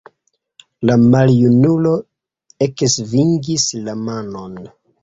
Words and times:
La 0.89 0.95
maljunulo 1.03 1.93
eksvingis 2.69 3.71
la 3.89 3.97
manon. 4.09 4.63